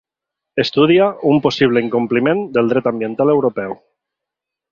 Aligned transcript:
Estudia 0.61 1.09
un 1.33 1.37
possible 1.43 1.83
incompliment 1.87 2.41
del 2.57 2.73
dret 2.73 2.91
ambiental 2.93 3.35
europeu. 3.37 3.77